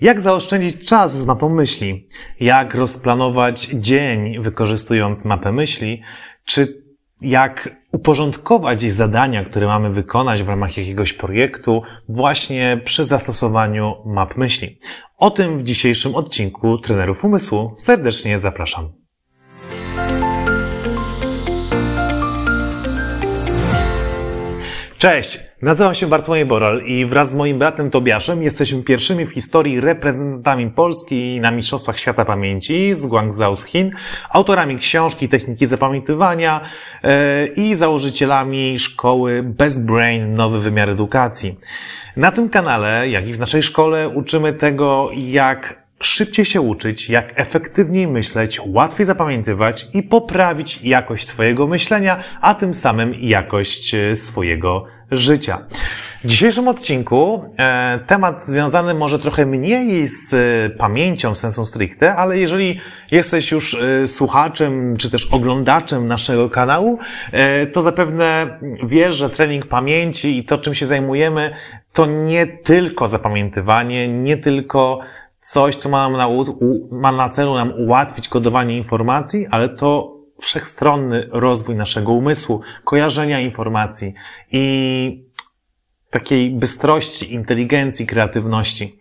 Jak 0.00 0.20
zaoszczędzić 0.20 0.88
czas 0.88 1.16
z 1.16 1.26
mapą 1.26 1.48
myśli? 1.48 2.08
Jak 2.40 2.74
rozplanować 2.74 3.68
dzień 3.74 4.42
wykorzystując 4.42 5.24
mapę 5.24 5.52
myśli? 5.52 6.02
Czy 6.44 6.82
jak 7.20 7.76
uporządkować 7.92 8.80
zadania, 8.80 9.44
które 9.44 9.66
mamy 9.66 9.90
wykonać 9.90 10.42
w 10.42 10.48
ramach 10.48 10.76
jakiegoś 10.76 11.12
projektu 11.12 11.82
właśnie 12.08 12.80
przy 12.84 13.04
zastosowaniu 13.04 13.94
map 14.06 14.36
myśli? 14.36 14.78
O 15.18 15.30
tym 15.30 15.58
w 15.58 15.62
dzisiejszym 15.62 16.14
odcinku 16.14 16.78
Trenerów 16.78 17.24
Umysłu 17.24 17.72
serdecznie 17.76 18.38
zapraszam. 18.38 19.05
Cześć, 25.06 25.40
nazywam 25.62 25.94
się 25.94 26.06
Bartłomiej 26.06 26.46
Boral 26.46 26.82
i 26.84 27.04
wraz 27.04 27.30
z 27.30 27.34
moim 27.34 27.58
bratem 27.58 27.90
Tobiaszem 27.90 28.42
jesteśmy 28.42 28.82
pierwszymi 28.82 29.26
w 29.26 29.32
historii 29.32 29.80
reprezentantami 29.80 30.70
Polski 30.70 31.40
na 31.40 31.50
Mistrzostwach 31.50 31.98
Świata 31.98 32.24
Pamięci 32.24 32.94
z 32.94 33.06
Guangzhou 33.06 33.54
z 33.54 33.64
Chin, 33.64 33.90
autorami 34.30 34.76
książki 34.76 35.28
Techniki 35.28 35.66
Zapamiętywania 35.66 36.60
yy, 37.02 37.10
i 37.56 37.74
założycielami 37.74 38.78
szkoły 38.78 39.42
Best 39.42 39.86
Brain 39.86 40.34
Nowy 40.34 40.60
Wymiar 40.60 40.90
Edukacji. 40.90 41.58
Na 42.16 42.32
tym 42.32 42.48
kanale, 42.48 43.08
jak 43.08 43.28
i 43.28 43.34
w 43.34 43.38
naszej 43.38 43.62
szkole 43.62 44.08
uczymy 44.08 44.52
tego, 44.52 45.10
jak 45.14 45.86
szybciej 46.00 46.44
się 46.44 46.60
uczyć, 46.60 47.10
jak 47.10 47.32
efektywniej 47.36 48.08
myśleć, 48.08 48.60
łatwiej 48.66 49.06
zapamiętywać 49.06 49.86
i 49.94 50.02
poprawić 50.02 50.80
jakość 50.82 51.26
swojego 51.26 51.66
myślenia, 51.66 52.24
a 52.40 52.54
tym 52.54 52.74
samym 52.74 53.14
jakość 53.14 53.94
e, 53.94 54.16
swojego 54.16 54.95
życia. 55.10 55.58
W 56.24 56.28
dzisiejszym 56.28 56.68
odcinku 56.68 57.44
e, 57.58 57.98
temat 58.06 58.44
związany 58.44 58.94
może 58.94 59.18
trochę 59.18 59.46
mniej 59.46 60.06
z 60.06 60.34
e, 60.34 60.70
pamięcią 60.70 61.34
sensu 61.34 61.64
stricte, 61.64 62.16
ale 62.16 62.38
jeżeli 62.38 62.80
jesteś 63.10 63.50
już 63.52 63.74
e, 63.74 64.06
słuchaczem 64.06 64.96
czy 64.96 65.10
też 65.10 65.26
oglądaczem 65.26 66.06
naszego 66.06 66.50
kanału, 66.50 66.98
to 67.72 67.82
zapewne 67.82 68.58
wiesz, 68.86 69.14
że 69.14 69.30
trening 69.30 69.66
pamięci 69.66 70.38
i 70.38 70.44
to, 70.44 70.58
czym 70.58 70.74
się 70.74 70.86
zajmujemy, 70.86 71.54
to 71.92 72.06
nie 72.06 72.46
tylko 72.46 73.06
zapamiętywanie, 73.06 74.08
nie 74.08 74.36
tylko 74.36 75.00
coś, 75.40 75.76
co 75.76 75.88
ma, 75.88 76.08
nam 76.08 76.12
na, 76.12 76.28
ma 76.90 77.12
na 77.12 77.28
celu 77.28 77.54
nam 77.54 77.72
ułatwić 77.76 78.28
kodowanie 78.28 78.76
informacji, 78.76 79.46
ale 79.50 79.68
to 79.68 80.15
wszechstronny 80.40 81.28
rozwój 81.30 81.76
naszego 81.76 82.12
umysłu, 82.12 82.60
kojarzenia 82.84 83.40
informacji 83.40 84.14
i 84.52 85.26
takiej 86.10 86.50
bystrości, 86.50 87.34
inteligencji, 87.34 88.06
kreatywności. 88.06 88.98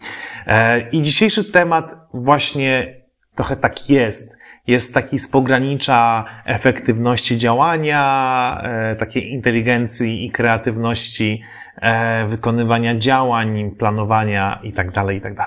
E, 0.47 0.89
I 0.89 1.02
dzisiejszy 1.02 1.52
temat 1.52 1.91
właśnie 2.13 3.02
trochę 3.36 3.56
tak 3.56 3.89
jest. 3.89 4.36
Jest 4.67 4.94
taki 4.94 5.19
z 5.19 5.28
pogranicza 5.30 6.25
efektywności 6.45 7.38
działania, 7.38 8.61
e, 8.63 8.95
takiej 8.95 9.31
inteligencji 9.31 10.25
i 10.25 10.31
kreatywności 10.31 11.41
e, 11.81 12.28
wykonywania 12.28 12.95
działań, 12.95 13.72
planowania 13.72 14.59
itd., 14.63 14.91
tak 14.91 15.13
itd. 15.13 15.45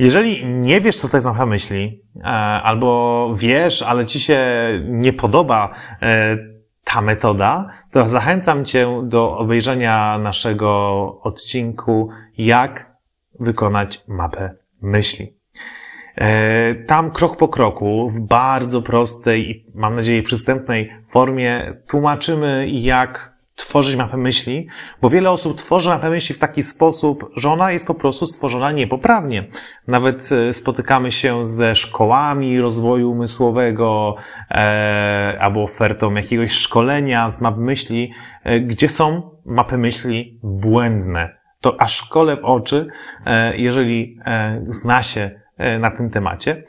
Jeżeli 0.00 0.46
nie 0.46 0.80
wiesz, 0.80 0.98
co 0.98 1.08
to 1.08 1.16
jest 1.16 1.26
mapa 1.26 1.46
myśli, 1.46 2.02
e, 2.16 2.24
albo 2.62 3.30
wiesz, 3.36 3.82
ale 3.82 4.06
ci 4.06 4.20
się 4.20 4.40
nie 4.84 5.12
podoba 5.12 5.74
e, 6.02 6.36
ta 6.84 7.00
metoda, 7.00 7.68
to 7.90 8.08
zachęcam 8.08 8.64
cię 8.64 9.02
do 9.04 9.38
obejrzenia 9.38 10.18
naszego 10.18 10.70
odcinku, 11.22 12.10
jak 12.38 12.92
wykonać 13.40 14.04
mapę 14.08 14.54
myśli. 14.82 15.36
E, 16.16 16.74
tam 16.74 17.10
krok 17.10 17.36
po 17.36 17.48
kroku, 17.48 18.10
w 18.10 18.20
bardzo 18.20 18.82
prostej 18.82 19.50
i 19.50 19.66
mam 19.74 19.94
nadzieję 19.94 20.22
przystępnej 20.22 20.92
formie 21.08 21.74
tłumaczymy, 21.88 22.68
jak 22.68 23.29
tworzyć 23.60 23.96
mapę 23.96 24.16
myśli, 24.16 24.66
bo 25.02 25.10
wiele 25.10 25.30
osób 25.30 25.58
tworzy 25.58 25.88
mapę 25.88 26.10
myśli 26.10 26.34
w 26.34 26.38
taki 26.38 26.62
sposób, 26.62 27.30
że 27.36 27.50
ona 27.50 27.72
jest 27.72 27.86
po 27.86 27.94
prostu 27.94 28.26
stworzona 28.26 28.72
niepoprawnie. 28.72 29.46
Nawet 29.88 30.30
e, 30.32 30.52
spotykamy 30.52 31.10
się 31.10 31.44
ze 31.44 31.74
szkołami 31.74 32.60
rozwoju 32.60 33.10
umysłowego 33.10 34.16
e, 34.50 35.36
albo 35.40 35.62
ofertą 35.62 36.14
jakiegoś 36.14 36.52
szkolenia 36.52 37.28
z 37.28 37.40
map 37.40 37.56
myśli, 37.56 38.12
e, 38.44 38.60
gdzie 38.60 38.88
są 38.88 39.30
mapy 39.44 39.78
myśli 39.78 40.38
błędne. 40.42 41.40
To 41.60 41.80
aż 41.80 41.96
szkole 41.96 42.36
w 42.36 42.44
oczy, 42.44 42.86
e, 43.26 43.56
jeżeli 43.56 44.18
e, 44.24 44.60
zna 44.68 45.02
się 45.02 45.30
e, 45.56 45.78
na 45.78 45.90
tym 45.90 46.10
temacie. 46.10 46.62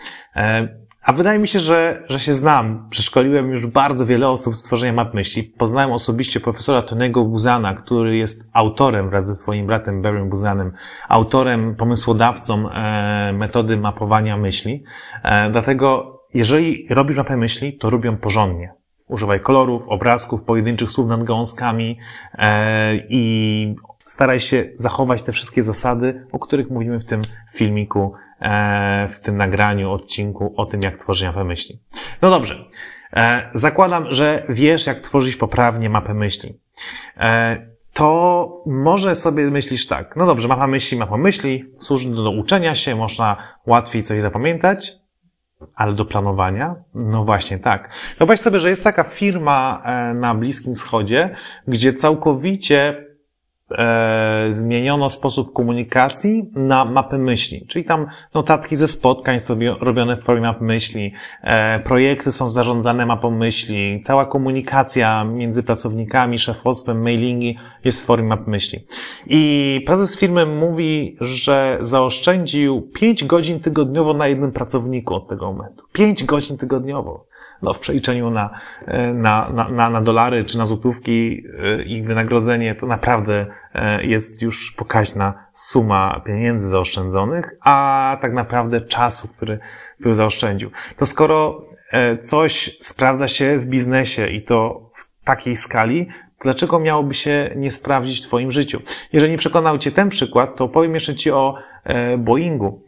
A 1.06 1.14
wydaje 1.14 1.40
mi 1.40 1.48
się, 1.48 1.60
że, 1.60 2.04
że 2.10 2.20
się 2.20 2.34
znam. 2.34 2.88
Przeszkoliłem 2.90 3.50
już 3.52 3.68
bardzo 3.68 4.06
wiele 4.06 4.30
osób 4.30 4.56
z 4.56 4.64
tworzenia 4.64 4.94
map 4.94 5.14
myśli. 5.14 5.44
Poznałem 5.44 5.92
osobiście 5.92 6.40
profesora 6.40 6.82
Tonego 6.82 7.26
Buzana, 7.26 7.74
który 7.74 8.18
jest 8.18 8.50
autorem 8.54 9.10
wraz 9.10 9.26
ze 9.26 9.36
swoim 9.36 9.68
bratem 9.68 10.02
Barrym 10.02 10.30
Buzanem, 10.30 10.72
autorem, 11.08 11.76
pomysłodawcą 11.76 12.70
e, 12.70 13.34
metody 13.34 13.78
mapowania 13.78 14.38
myśli. 14.38 14.84
E, 15.24 15.52
dlatego, 15.52 16.20
jeżeli 16.34 16.88
robisz 16.90 17.18
mapę 17.18 17.38
myśli, 17.38 17.78
to 17.78 17.90
robią 17.90 18.18
porządnie. 18.18 18.74
Używaj 19.08 19.40
kolorów, 19.40 19.84
obrazków, 19.88 20.44
pojedynczych 20.44 20.92
słów 20.92 21.08
nad 21.08 21.24
gąskami 21.24 21.98
e, 22.34 22.96
i 22.96 23.76
staraj 24.06 24.40
się 24.40 24.70
zachować 24.76 25.24
te 25.24 25.32
wszystkie 25.32 25.64
zasady, 25.64 26.28
o 26.32 26.40
których 26.40 26.70
mówimy 26.70 27.00
w 27.00 27.06
tym 27.06 27.22
filmiku 27.54 28.14
w 29.10 29.20
tym 29.20 29.38
nagraniu, 29.38 29.92
odcinku 29.92 30.54
o 30.58 30.66
tym, 30.66 30.82
jak 30.84 30.98
tworzyć 30.98 31.28
mapę 31.28 31.44
myśli. 31.44 31.80
No 32.22 32.30
dobrze. 32.30 32.66
E, 33.14 33.50
zakładam, 33.54 34.06
że 34.10 34.46
wiesz, 34.50 34.88
jak 34.88 35.00
tworzyć 35.00 35.36
poprawnie 35.36 35.90
mapę 35.90 36.14
myśli. 36.14 36.60
E, 37.18 37.72
to 37.94 38.64
może 38.66 39.16
sobie 39.16 39.44
myślisz 39.44 39.88
tak, 39.88 40.16
no 40.16 40.26
dobrze, 40.26 40.48
mapa 40.48 40.68
myśli, 40.68 40.98
mapa 40.98 41.18
myśli, 41.18 41.66
służy 41.80 42.10
do 42.10 42.32
uczenia 42.32 42.76
się, 42.76 42.96
można 42.96 43.38
łatwiej 43.66 44.04
coś 44.04 44.22
zapamiętać, 44.22 44.94
ale 45.76 45.94
do 45.94 46.06
planowania? 46.06 46.76
No 46.96 47.26
właśnie 47.26 47.60
tak. 47.60 47.90
Wyobraź 48.18 48.40
sobie, 48.40 48.60
że 48.60 48.70
jest 48.70 48.84
taka 48.84 49.04
firma 49.04 49.84
na 50.16 50.36
Bliskim 50.36 50.76
Wschodzie, 50.76 51.36
gdzie 51.68 51.94
całkowicie 51.94 53.06
e, 53.78 54.48
zmieniono 54.50 55.10
sposób 55.10 55.54
komunikacji 55.54 56.50
na 56.56 56.86
mapy 56.86 57.18
myśli. 57.18 57.66
Czyli 57.68 57.86
tam 57.86 58.08
notatki 58.34 58.76
ze 58.76 58.88
spotkań 58.88 59.40
są 59.40 59.56
robione 59.80 60.18
w 60.18 60.24
formie 60.24 60.42
map 60.42 60.62
myśli, 60.62 61.14
e, 61.42 61.80
projekty 61.80 62.32
są 62.32 62.48
zarządzane 62.48 63.06
mapą 63.06 63.32
myśli, 63.32 64.02
cała 64.06 64.26
komunikacja 64.26 65.24
między 65.24 65.64
pracownikami, 65.64 66.40
szefostwem, 66.40 67.02
mailingi 67.02 67.58
jest 67.86 68.04
w 68.04 68.06
formie 68.06 68.28
map 68.28 68.48
myśli. 68.48 68.86
I 69.28 69.84
prezes 69.86 70.20
firmy 70.20 70.46
mówi, 70.46 71.18
że 71.22 71.78
zaoszczędził 71.80 72.82
5 72.82 73.24
godzin 73.24 73.60
tygodniowo 73.60 74.14
na 74.14 74.28
jednym 74.28 74.52
pracowniku 74.52 75.16
od 75.16 75.28
tego 75.28 75.46
momentu. 75.46 75.86
5 75.94 76.24
godzin 76.24 76.58
tygodniowo 76.58 77.31
no, 77.62 77.74
w 77.74 77.80
przeliczeniu 77.80 78.32
na, 78.32 78.50
e, 78.88 79.14
na, 79.14 79.50
na, 79.70 79.90
na 79.90 80.02
dolary 80.02 80.46
czy 80.46 80.58
na 80.58 80.66
złotówki 80.66 81.44
e, 81.60 81.84
i 81.84 82.02
wynagrodzenie, 82.02 82.76
to 82.76 82.88
naprawdę 82.88 83.46
e, 83.74 84.06
jest 84.06 84.42
już 84.42 84.72
pokaźna 84.72 85.46
suma 85.52 86.22
pieniędzy 86.26 86.70
zaoszczędzonych, 86.70 87.56
a 87.62 88.18
tak 88.22 88.34
naprawdę 88.34 88.82
czasu, 88.82 89.28
który, 89.28 89.60
który 90.00 90.16
zaoszczędził. 90.16 90.72
To 90.98 91.06
skoro 91.06 91.72
coś 92.22 92.78
sprawdza 92.80 93.28
się 93.28 93.60
w 93.60 93.66
biznesie 93.66 94.28
i 94.28 94.42
to 94.42 94.90
w 94.96 95.26
takiej 95.26 95.56
skali, 95.56 96.08
dlaczego 96.42 96.80
miałoby 96.80 97.14
się 97.14 97.52
nie 97.56 97.72
sprawdzić 97.72 98.20
w 98.20 98.28
Twoim 98.28 98.52
życiu? 98.52 98.82
Jeżeli 99.14 99.32
nie 99.32 99.38
przekonał 99.38 99.78
Cię 99.78 99.92
ten 99.92 100.10
przykład, 100.10 100.56
to 100.56 100.68
powiem 100.68 100.94
jeszcze 100.94 101.16
Ci 101.16 101.32
o 101.32 101.56
Boeingu, 102.18 102.82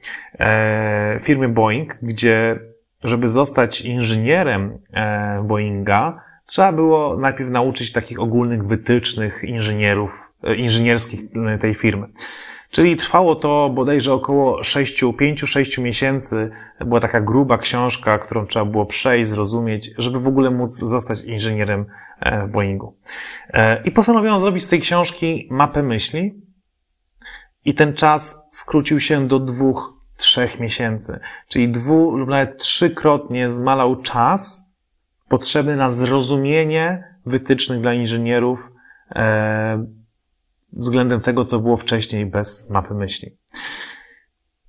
firmy 1.22 1.50
Boeing, 1.50 1.98
gdzie 2.02 2.60
żeby 3.04 3.28
zostać 3.28 3.82
inżynierem 3.82 4.78
e, 4.94 5.44
Boeinga, 5.48 6.22
trzeba 6.46 6.72
było 6.72 7.18
najpierw 7.18 7.50
nauczyć 7.50 7.92
takich 7.92 8.20
ogólnych 8.20 8.68
wytycznych 8.68 9.44
inżynierów, 9.44 10.12
e, 10.44 10.56
inżynierskich 10.56 11.22
tej 11.62 11.74
firmy. 11.74 12.08
Czyli 12.72 12.98
trwało 12.98 13.36
to 13.36 13.70
bodajże 13.70 14.14
około 14.14 14.64
6, 14.64 15.04
5-6 15.04 15.82
miesięcy. 15.82 16.52
Była 16.80 17.00
taka 17.00 17.22
gruba 17.22 17.58
książka, 17.58 18.20
którą 18.20 18.46
trzeba 18.46 18.66
było 18.66 18.86
przejść, 18.86 19.30
zrozumieć, 19.30 19.92
żeby 19.98 20.20
w 20.20 20.28
ogóle 20.28 20.52
móc 20.52 20.80
zostać 20.80 21.24
inżynierem 21.24 21.86
e, 22.20 22.48
w 22.48 22.52
Boeingu. 22.52 22.98
I 23.86 23.92
postanowiono 23.92 24.40
zrobić 24.40 24.64
z 24.64 24.68
tej 24.68 24.80
książki 24.80 25.48
mapę 25.52 25.84
myśli. 25.84 26.34
I 27.66 27.74
ten 27.74 27.94
czas 27.94 28.42
skrócił 28.50 29.00
się 29.00 29.28
do 29.28 29.40
dwóch 29.40 30.03
trzech 30.24 30.60
miesięcy. 30.60 31.20
Czyli 31.48 31.70
dwu 31.70 32.18
lub 32.18 32.30
nawet 32.30 32.58
trzykrotnie 32.58 33.50
zmalał 33.50 34.02
czas 34.02 34.64
potrzebny 35.30 35.76
na 35.76 35.90
zrozumienie 35.90 37.04
wytycznych 37.26 37.82
dla 37.82 37.94
inżynierów 37.94 38.72
e, 39.16 39.86
względem 40.74 41.22
tego, 41.22 41.46
co 41.46 41.60
było 41.60 41.78
wcześniej 41.78 42.26
bez 42.26 42.70
mapy 42.70 42.94
myśli. 42.94 43.38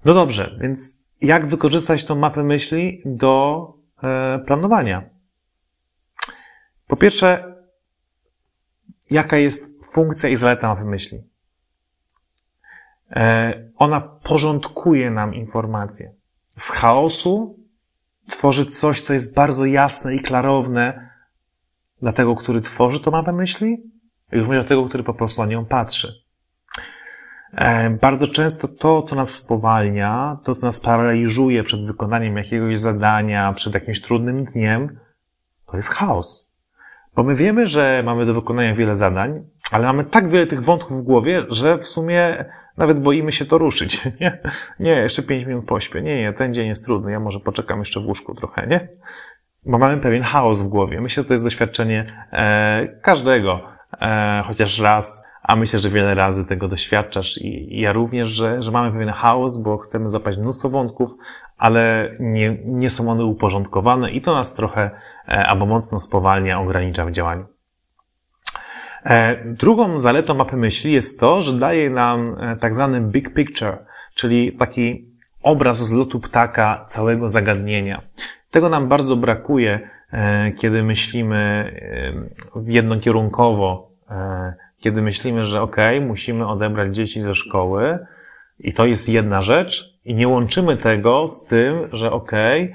No 0.04 0.14
dobrze, 0.14 0.58
więc 0.60 1.04
jak 1.20 1.46
wykorzystać 1.46 2.04
tą 2.04 2.14
mapę 2.14 2.42
myśli 2.42 3.02
do 3.04 3.66
e, 4.02 4.38
planowania? 4.46 5.02
Po 6.86 6.96
pierwsze, 6.96 7.54
jaka 9.10 9.36
jest 9.36 9.66
funkcja 9.92 10.28
i 10.28 10.36
zaleta 10.36 10.68
mapy 10.68 10.84
myśli? 10.84 11.33
E, 13.10 13.54
ona 13.76 14.00
porządkuje 14.00 15.10
nam 15.10 15.34
informacje. 15.34 16.12
Z 16.56 16.68
chaosu 16.70 17.58
tworzy 18.30 18.66
coś, 18.66 19.00
co 19.00 19.12
jest 19.12 19.34
bardzo 19.34 19.66
jasne 19.66 20.14
i 20.14 20.20
klarowne 20.20 21.10
dla 22.02 22.12
tego, 22.12 22.36
który 22.36 22.60
tworzy 22.60 23.00
tą 23.00 23.10
mapę 23.10 23.32
myśli 23.32 23.82
i 24.32 24.38
również 24.38 24.62
dla 24.62 24.68
tego, 24.68 24.88
który 24.88 25.04
po 25.04 25.14
prostu 25.14 25.42
na 25.42 25.48
nią 25.48 25.64
patrzy. 25.64 26.24
E, 27.54 27.90
bardzo 27.90 28.28
często 28.28 28.68
to, 28.68 29.02
co 29.02 29.16
nas 29.16 29.34
spowalnia, 29.34 30.38
to, 30.44 30.54
co 30.54 30.66
nas 30.66 30.80
paraliżuje 30.80 31.62
przed 31.62 31.86
wykonaniem 31.86 32.36
jakiegoś 32.36 32.78
zadania, 32.78 33.52
przed 33.52 33.74
jakimś 33.74 34.00
trudnym 34.00 34.44
dniem, 34.44 34.98
to 35.66 35.76
jest 35.76 35.88
chaos. 35.88 36.54
Bo 37.16 37.22
my 37.22 37.34
wiemy, 37.34 37.68
że 37.68 38.02
mamy 38.04 38.26
do 38.26 38.34
wykonania 38.34 38.74
wiele 38.74 38.96
zadań, 38.96 39.44
ale 39.70 39.86
mamy 39.86 40.04
tak 40.04 40.28
wiele 40.28 40.46
tych 40.46 40.64
wątków 40.64 40.98
w 40.98 41.02
głowie, 41.02 41.42
że 41.48 41.78
w 41.78 41.88
sumie 41.88 42.44
nawet 42.76 43.02
boimy 43.02 43.32
się 43.32 43.44
to 43.44 43.58
ruszyć. 43.58 44.04
Nie, 44.20 44.38
nie 44.80 44.90
jeszcze 44.90 45.22
pięć 45.22 45.46
minut 45.46 45.66
pośpię. 45.66 46.02
Nie, 46.02 46.22
nie, 46.22 46.32
ten 46.32 46.54
dzień 46.54 46.66
jest 46.66 46.84
trudny, 46.84 47.12
ja 47.12 47.20
może 47.20 47.40
poczekam 47.40 47.78
jeszcze 47.78 48.00
w 48.00 48.06
łóżku 48.06 48.34
trochę, 48.34 48.66
nie? 48.66 48.88
Bo 49.66 49.78
mamy 49.78 49.96
pewien 49.96 50.22
chaos 50.22 50.62
w 50.62 50.68
głowie. 50.68 51.00
Myślę, 51.00 51.22
że 51.22 51.28
to 51.28 51.34
jest 51.34 51.44
doświadczenie 51.44 52.06
e, 52.32 52.88
każdego, 53.02 53.60
e, 54.00 54.40
chociaż 54.44 54.78
raz 54.78 55.24
a 55.44 55.56
myślę, 55.56 55.78
że 55.78 55.90
wiele 55.90 56.14
razy 56.14 56.44
tego 56.44 56.68
doświadczasz 56.68 57.38
i, 57.38 57.80
ja 57.80 57.92
również, 57.92 58.28
że, 58.28 58.62
że 58.62 58.70
mamy 58.70 58.92
pewien 58.92 59.08
chaos, 59.08 59.58
bo 59.58 59.78
chcemy 59.78 60.08
zapać 60.08 60.38
mnóstwo 60.38 60.70
wątków, 60.70 61.10
ale 61.56 62.10
nie, 62.20 62.58
nie 62.64 62.90
są 62.90 63.10
one 63.10 63.24
uporządkowane 63.24 64.10
i 64.10 64.20
to 64.20 64.34
nas 64.34 64.54
trochę 64.54 64.90
e, 65.28 65.46
albo 65.46 65.66
mocno 65.66 66.00
spowalnia, 66.00 66.60
ogranicza 66.60 67.04
w 67.04 67.10
działaniu. 67.10 67.53
E, 69.04 69.44
drugą 69.44 69.98
zaletą 69.98 70.34
mapy 70.34 70.56
myśli 70.56 70.92
jest 70.92 71.20
to, 71.20 71.42
że 71.42 71.58
daje 71.58 71.90
nam 71.90 72.36
e, 72.40 72.56
tak 72.56 72.74
zwany 72.74 73.00
big 73.00 73.34
picture, 73.34 73.78
czyli 74.14 74.52
taki 74.52 75.08
obraz 75.42 75.78
z 75.88 75.92
lotu 75.92 76.20
ptaka 76.20 76.84
całego 76.88 77.28
zagadnienia. 77.28 78.02
Tego 78.50 78.68
nam 78.68 78.88
bardzo 78.88 79.16
brakuje, 79.16 79.80
kiedy 80.56 80.82
myślimy 80.82 81.72
jednokierunkowo, 82.66 83.90
kiedy 84.78 85.02
myślimy, 85.02 85.44
że 85.44 85.62
ok, 85.62 85.76
musimy 86.00 86.46
odebrać 86.48 86.94
dzieci 86.94 87.20
ze 87.20 87.34
szkoły 87.34 87.98
i 88.58 88.72
to 88.72 88.86
jest 88.86 89.08
jedna 89.08 89.42
rzecz 89.42 89.94
i 90.04 90.14
nie 90.14 90.28
łączymy 90.28 90.76
tego 90.76 91.28
z 91.28 91.44
tym, 91.44 91.88
że 91.92 92.12
ok, 92.12 92.32
e, 92.32 92.70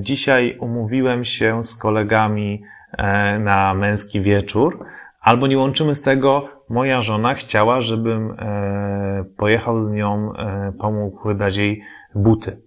dzisiaj 0.00 0.56
umówiłem 0.60 1.24
się 1.24 1.62
z 1.62 1.76
kolegami 1.76 2.62
e, 2.98 3.38
na 3.38 3.74
męski 3.74 4.20
wieczór, 4.20 4.84
albo 5.20 5.46
nie 5.46 5.58
łączymy 5.58 5.94
z 5.94 6.02
tego, 6.02 6.48
moja 6.68 7.02
żona 7.02 7.34
chciała, 7.34 7.80
żebym 7.80 8.30
e, 8.38 9.24
pojechał 9.36 9.82
z 9.82 9.90
nią, 9.90 10.32
pomógł 10.78 11.28
wydać 11.28 11.56
jej 11.56 11.82
buty. 12.14 12.62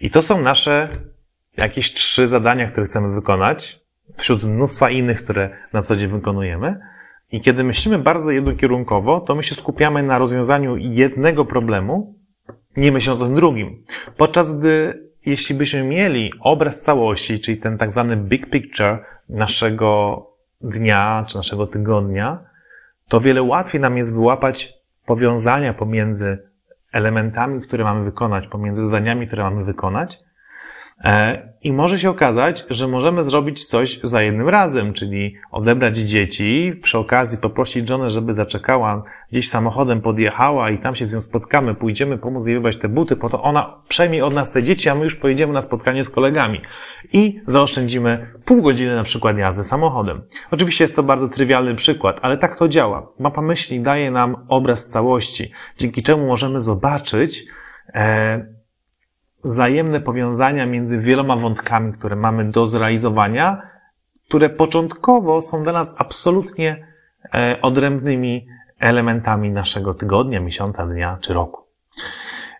I 0.00 0.10
to 0.10 0.22
są 0.22 0.40
nasze 0.40 0.88
jakieś 1.56 1.94
trzy 1.94 2.26
zadania, 2.26 2.66
które 2.66 2.86
chcemy 2.86 3.14
wykonać, 3.14 3.80
wśród 4.16 4.44
mnóstwa 4.44 4.90
innych, 4.90 5.22
które 5.22 5.50
na 5.72 5.82
co 5.82 5.96
dzień 5.96 6.10
wykonujemy. 6.10 6.80
I 7.32 7.40
kiedy 7.40 7.64
myślimy 7.64 7.98
bardzo 7.98 8.30
jednokierunkowo, 8.30 9.20
to 9.20 9.34
my 9.34 9.42
się 9.42 9.54
skupiamy 9.54 10.02
na 10.02 10.18
rozwiązaniu 10.18 10.76
jednego 10.76 11.44
problemu, 11.44 12.14
nie 12.76 12.92
myśląc 12.92 13.22
o 13.22 13.26
drugim. 13.26 13.84
Podczas 14.16 14.58
gdy, 14.58 15.02
jeśli 15.26 15.54
byśmy 15.54 15.82
mieli 15.82 16.32
obraz 16.40 16.82
całości, 16.82 17.40
czyli 17.40 17.58
ten 17.58 17.78
tak 17.78 17.92
zwany 17.92 18.16
big 18.16 18.50
picture 18.50 19.04
naszego 19.28 20.26
dnia 20.62 21.24
czy 21.28 21.36
naszego 21.36 21.66
tygodnia, 21.66 22.38
to 23.08 23.20
wiele 23.20 23.42
łatwiej 23.42 23.80
nam 23.80 23.96
jest 23.96 24.14
wyłapać 24.14 24.74
powiązania 25.06 25.74
pomiędzy 25.74 26.48
elementami, 26.92 27.62
które 27.62 27.84
mamy 27.84 28.04
wykonać, 28.04 28.46
pomiędzy 28.46 28.84
zdaniami, 28.84 29.26
które 29.26 29.42
mamy 29.42 29.64
wykonać, 29.64 30.18
I 31.62 31.72
może 31.72 31.98
się 31.98 32.10
okazać, 32.10 32.64
że 32.70 32.88
możemy 32.88 33.22
zrobić 33.22 33.64
coś 33.64 34.00
za 34.02 34.22
jednym 34.22 34.48
razem, 34.48 34.92
czyli 34.92 35.34
odebrać 35.50 35.96
dzieci, 35.96 36.72
przy 36.82 36.98
okazji 36.98 37.38
poprosić 37.38 37.88
żonę, 37.88 38.10
żeby 38.10 38.34
zaczekała, 38.34 39.02
gdzieś 39.32 39.48
samochodem 39.48 40.00
podjechała 40.00 40.70
i 40.70 40.78
tam 40.78 40.94
się 40.94 41.06
z 41.06 41.14
nią 41.14 41.20
spotkamy, 41.20 41.74
pójdziemy 41.74 42.18
pomóc 42.18 42.46
jej 42.46 42.54
wybrać 42.56 42.76
te 42.76 42.88
buty, 42.88 43.16
po 43.16 43.28
to 43.28 43.42
ona 43.42 43.74
przejmie 43.88 44.24
od 44.24 44.34
nas 44.34 44.50
te 44.50 44.62
dzieci, 44.62 44.88
a 44.88 44.94
my 44.94 45.04
już 45.04 45.16
pojedziemy 45.16 45.52
na 45.52 45.62
spotkanie 45.62 46.04
z 46.04 46.10
kolegami. 46.10 46.60
I 47.12 47.40
zaoszczędzimy 47.46 48.26
pół 48.44 48.62
godziny 48.62 48.94
na 48.94 49.04
przykład 49.04 49.38
jazdy 49.38 49.64
samochodem. 49.64 50.22
Oczywiście 50.50 50.84
jest 50.84 50.96
to 50.96 51.02
bardzo 51.02 51.28
trywialny 51.28 51.74
przykład, 51.74 52.18
ale 52.22 52.38
tak 52.38 52.56
to 52.56 52.68
działa. 52.68 53.08
Mapa 53.18 53.42
myśli 53.42 53.80
daje 53.80 54.10
nam 54.10 54.36
obraz 54.48 54.86
całości, 54.86 55.52
dzięki 55.78 56.02
czemu 56.02 56.26
możemy 56.26 56.60
zobaczyć, 56.60 57.44
e, 57.94 58.61
wzajemne 59.44 60.00
powiązania 60.00 60.66
między 60.66 60.98
wieloma 60.98 61.36
wątkami, 61.36 61.92
które 61.92 62.16
mamy 62.16 62.50
do 62.50 62.66
zrealizowania, 62.66 63.62
które 64.28 64.50
początkowo 64.50 65.42
są 65.42 65.62
dla 65.62 65.72
nas 65.72 65.94
absolutnie 65.98 66.86
e, 67.34 67.58
odrębnymi 67.62 68.46
elementami 68.78 69.50
naszego 69.50 69.94
tygodnia, 69.94 70.40
miesiąca, 70.40 70.86
dnia 70.86 71.18
czy 71.20 71.34
roku. 71.34 71.62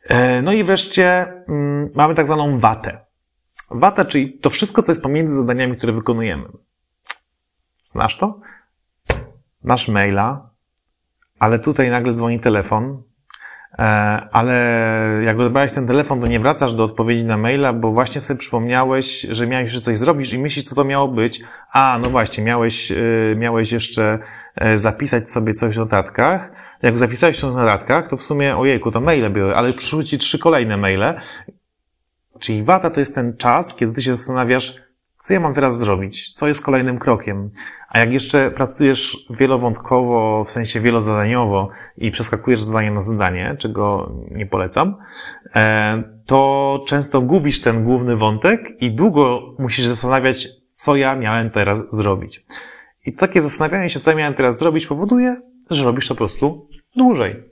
E, 0.09 0.43
no 0.43 0.53
i 0.53 0.65
wreszcie 0.65 1.33
mm, 1.49 1.91
mamy 1.95 2.15
tak 2.15 2.27
zwaną 2.27 2.59
watę. 2.59 2.99
Wata, 3.71 4.05
czyli 4.05 4.39
to 4.39 4.51
wszystko, 4.51 4.83
co 4.83 4.93
jest 4.93 5.03
pomiędzy 5.03 5.37
zadaniami, 5.37 5.77
które 5.77 5.93
wykonujemy. 5.93 6.45
Znasz 7.81 8.17
to? 8.17 8.41
Masz 9.65 9.89
maila, 9.89 10.51
ale 11.39 11.59
tutaj 11.59 11.91
nagle 11.91 12.13
dzwoni 12.13 12.41
telefon, 12.41 13.03
ale 14.33 14.57
jak 15.25 15.39
odebrałeś 15.41 15.73
ten 15.73 15.87
telefon, 15.87 16.21
to 16.21 16.27
nie 16.27 16.41
wracasz 16.41 16.75
do 16.75 16.85
odpowiedzi 16.85 17.25
na 17.25 17.37
maila, 17.37 17.73
bo 17.73 17.93
właśnie 17.93 18.21
sobie 18.21 18.39
przypomniałeś, 18.39 19.27
że 19.31 19.47
miałeś 19.47 19.73
jeszcze 19.73 19.85
coś 19.85 19.99
zrobić 19.99 20.33
i 20.33 20.39
myślisz, 20.39 20.65
co 20.65 20.75
to 20.75 20.85
miało 20.85 21.09
być. 21.09 21.41
A, 21.73 21.99
no 22.03 22.11
właśnie, 22.11 22.45
miałeś, 22.45 22.93
e, 22.93 22.97
miałeś 23.37 23.73
jeszcze 23.73 24.19
e, 24.57 24.79
zapisać 24.79 25.31
sobie 25.31 25.53
coś 25.53 25.75
w 25.75 25.79
notatkach. 25.79 26.53
Jak 26.83 26.99
zapisałeś 26.99 27.41
coś 27.41 27.51
w 27.51 27.57
notatkach, 27.57 28.09
to 28.09 28.17
w 28.17 28.25
sumie, 28.25 28.57
ojejku, 28.57 28.91
to 28.91 29.01
maile 29.01 29.31
były, 29.31 29.57
ale 29.57 29.73
przyszły 29.73 30.05
ci 30.05 30.19
trzy 30.19 30.39
kolejne 30.39 30.77
maile. 30.77 31.15
Czyli 32.41 32.63
wata 32.63 32.91
to 32.91 33.01
jest 33.01 33.15
ten 33.15 33.37
czas, 33.37 33.75
kiedy 33.75 33.93
ty 33.93 34.03
się 34.03 34.15
zastanawiasz, 34.17 34.75
co 35.23 35.33
ja 35.33 35.41
mam 35.41 35.55
teraz 35.55 35.79
zrobić? 35.79 36.33
Co 36.33 36.47
jest 36.47 36.63
kolejnym 36.63 36.99
krokiem? 36.99 37.51
A 37.89 37.99
jak 37.99 38.13
jeszcze 38.13 38.51
pracujesz 38.51 39.27
wielowątkowo, 39.31 40.45
w 40.45 40.51
sensie 40.51 40.81
wielozadaniowo 40.81 41.69
i 41.97 42.11
przeskakujesz 42.11 42.63
z 42.63 42.67
zadania 42.67 42.91
na 42.91 43.03
zadanie, 43.03 43.57
czego 43.59 44.13
nie 44.31 44.47
polecam, 44.47 44.97
e, 45.55 46.03
to 46.27 46.85
często 46.89 47.21
gubisz 47.21 47.61
ten 47.61 47.85
główny 47.85 48.17
wątek 48.17 48.61
i 48.81 48.95
długo 48.95 49.55
musisz 49.59 49.87
zastanawiać, 49.87 50.49
co 50.73 50.97
ja 50.97 51.17
miałem 51.17 51.51
teraz 51.51 51.85
zrobić. 51.91 52.45
I 53.07 53.13
takie 53.13 53.43
zastanawianie 53.43 53.91
się, 53.91 54.01
co 54.01 54.11
ja 54.11 54.17
miałem 54.17 54.35
teraz 54.35 54.59
zrobić, 54.59 54.87
powoduje, 54.87 55.37
że 55.71 55.85
robisz 55.85 56.09
to 56.09 56.15
po 56.15 56.19
prostu 56.19 56.69
dłużej. 56.97 57.43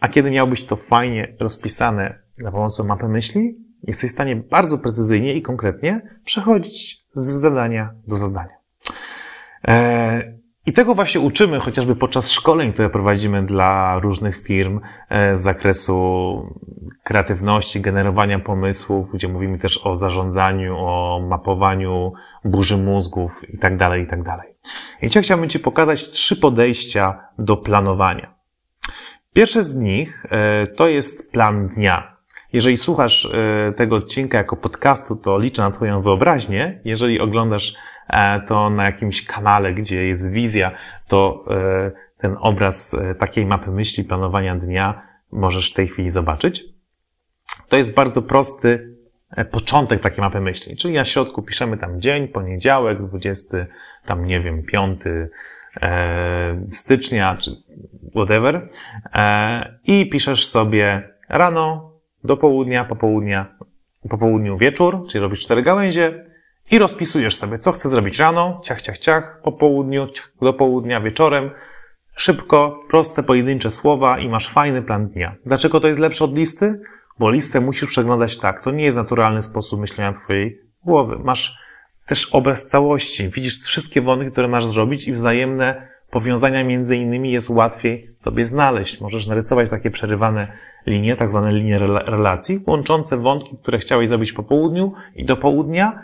A 0.00 0.08
kiedy 0.08 0.30
miałbyś 0.30 0.64
to 0.64 0.76
fajnie 0.76 1.36
rozpisane 1.40 2.18
za 2.38 2.52
pomocą 2.52 2.84
mapy 2.84 3.08
myśli, 3.08 3.56
jesteś 3.82 4.10
w 4.10 4.14
stanie 4.14 4.36
bardzo 4.36 4.78
precyzyjnie 4.78 5.34
i 5.34 5.42
konkretnie 5.42 6.02
przechodzić 6.24 6.99
z 7.12 7.40
zadania 7.40 7.90
do 8.06 8.16
zadania. 8.16 8.56
E, 9.68 10.40
I 10.66 10.72
tego 10.72 10.94
właśnie 10.94 11.20
uczymy 11.20 11.60
chociażby 11.60 11.96
podczas 11.96 12.30
szkoleń, 12.30 12.72
które 12.72 12.90
prowadzimy 12.90 13.46
dla 13.46 13.98
różnych 13.98 14.42
firm 14.42 14.80
e, 15.08 15.36
z 15.36 15.42
zakresu 15.42 16.54
kreatywności, 17.04 17.80
generowania 17.80 18.38
pomysłów, 18.38 19.12
gdzie 19.14 19.28
mówimy 19.28 19.58
też 19.58 19.80
o 19.84 19.96
zarządzaniu, 19.96 20.76
o 20.78 21.20
mapowaniu 21.28 22.12
burzy 22.44 22.76
mózgów 22.76 23.42
itd., 23.48 23.78
tak 23.78 23.98
itd. 23.98 24.24
Tak 24.24 24.46
I 25.02 25.06
dzisiaj 25.06 25.22
chciałbym 25.22 25.48
Ci 25.48 25.60
pokazać 25.60 26.10
trzy 26.10 26.36
podejścia 26.36 27.28
do 27.38 27.56
planowania. 27.56 28.34
Pierwsze 29.32 29.62
z 29.62 29.76
nich 29.76 30.26
e, 30.30 30.66
to 30.66 30.88
jest 30.88 31.32
plan 31.32 31.68
dnia. 31.68 32.16
Jeżeli 32.52 32.76
słuchasz 32.76 33.28
tego 33.76 33.96
odcinka 33.96 34.38
jako 34.38 34.56
podcastu, 34.56 35.16
to 35.16 35.38
liczę 35.38 35.62
na 35.62 35.70
Twoją 35.70 36.02
wyobraźnię. 36.02 36.80
Jeżeli 36.84 37.20
oglądasz 37.20 37.74
E, 38.10 38.40
to 38.40 38.70
na 38.70 38.84
jakimś 38.84 39.26
kanale, 39.26 39.74
gdzie 39.74 40.04
jest 40.06 40.32
wizja, 40.32 40.72
to 41.08 41.44
e, 41.50 41.90
ten 42.18 42.36
obraz 42.40 42.94
e, 42.94 43.14
takiej 43.14 43.46
mapy 43.46 43.70
myśli, 43.70 44.04
planowania 44.04 44.56
dnia 44.56 45.02
możesz 45.32 45.70
w 45.70 45.74
tej 45.74 45.88
chwili 45.88 46.10
zobaczyć. 46.10 46.64
To 47.68 47.76
jest 47.76 47.94
bardzo 47.94 48.22
prosty 48.22 48.96
początek 49.50 50.00
takiej 50.00 50.20
mapy 50.20 50.40
myśli, 50.40 50.76
czyli 50.76 50.94
na 50.94 51.04
środku 51.04 51.42
piszemy 51.42 51.76
tam 51.76 52.00
dzień, 52.00 52.28
poniedziałek, 52.28 53.02
20, 53.02 53.66
tam 54.06 54.26
nie 54.26 54.40
wiem, 54.40 54.62
5 54.62 55.00
stycznia, 56.68 57.36
czy 57.36 57.50
whatever, 58.14 58.68
i 59.84 60.10
piszesz 60.10 60.46
sobie 60.46 61.08
rano, 61.28 61.89
do 62.24 62.36
południa, 62.36 62.84
popołudnia, 62.84 63.54
po 64.08 64.18
południu 64.18 64.58
wieczór, 64.58 65.06
czyli 65.08 65.22
robisz 65.22 65.40
cztery 65.40 65.62
gałęzie 65.62 66.24
i 66.70 66.78
rozpisujesz 66.78 67.36
sobie, 67.36 67.58
co 67.58 67.72
chcesz 67.72 67.90
zrobić 67.90 68.18
rano, 68.18 68.60
ciach, 68.64 68.82
ciach, 68.82 68.98
ciach, 68.98 69.40
po 69.42 69.52
południu, 69.52 70.08
ciach, 70.08 70.32
do 70.42 70.52
południa, 70.52 71.00
wieczorem. 71.00 71.50
Szybko, 72.16 72.80
proste, 72.90 73.22
pojedyncze 73.22 73.70
słowa 73.70 74.18
i 74.18 74.28
masz 74.28 74.48
fajny 74.48 74.82
plan 74.82 75.08
dnia. 75.08 75.34
Dlaczego 75.46 75.80
to 75.80 75.88
jest 75.88 76.00
lepsze 76.00 76.24
od 76.24 76.36
listy? 76.36 76.80
Bo 77.18 77.30
listę 77.30 77.60
musisz 77.60 77.88
przeglądać 77.88 78.38
tak. 78.38 78.64
To 78.64 78.70
nie 78.70 78.84
jest 78.84 78.96
naturalny 78.96 79.42
sposób 79.42 79.80
myślenia 79.80 80.12
twojej 80.12 80.60
głowy. 80.84 81.18
Masz 81.18 81.58
też 82.06 82.26
obraz 82.26 82.66
całości. 82.66 83.28
Widzisz 83.28 83.62
wszystkie 83.62 84.02
wątki, 84.02 84.30
które 84.30 84.48
masz 84.48 84.66
zrobić 84.66 85.08
i 85.08 85.12
wzajemne 85.12 85.88
powiązania 86.10 86.64
między 86.64 86.96
innymi 86.96 87.32
jest 87.32 87.50
łatwiej 87.50 88.10
tobie 88.22 88.44
znaleźć. 88.44 89.00
Możesz 89.00 89.26
narysować 89.26 89.70
takie 89.70 89.90
przerywane 89.90 90.52
linie, 90.86 91.16
tak 91.16 91.28
zwane 91.28 91.52
linie 91.52 91.78
relacji, 91.78 92.60
łączące 92.66 93.16
wątki, 93.16 93.56
które 93.62 93.78
chciałeś 93.78 94.08
zrobić 94.08 94.32
po 94.32 94.42
południu 94.42 94.92
i 95.16 95.24
do 95.24 95.36
południa, 95.36 96.02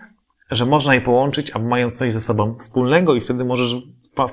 że 0.51 0.67
można 0.67 0.95
je 0.95 1.01
połączyć, 1.01 1.51
a 1.55 1.59
mają 1.59 1.91
coś 1.91 2.13
ze 2.13 2.21
sobą 2.21 2.55
wspólnego 2.59 3.15
i 3.15 3.21
wtedy 3.21 3.45
możesz 3.45 3.77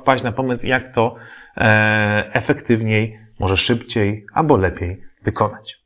wpaść 0.01 0.23
na 0.23 0.31
pomysł, 0.31 0.67
jak 0.67 0.95
to 0.95 1.15
e, 1.57 2.29
efektywniej, 2.33 3.19
może 3.39 3.57
szybciej 3.57 4.25
albo 4.33 4.57
lepiej 4.57 5.01
wykonać. 5.23 5.83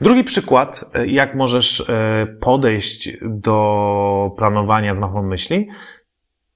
Drugi 0.00 0.24
przykład, 0.24 0.84
e, 0.94 1.06
jak 1.06 1.34
możesz 1.34 1.80
e, 1.80 2.26
podejść 2.40 3.10
do 3.22 4.30
planowania 4.36 4.94
z 4.94 5.00
mapą 5.00 5.22
myśli, 5.22 5.68